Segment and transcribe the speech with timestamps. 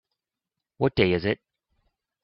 [0.77, 1.39] What day is it?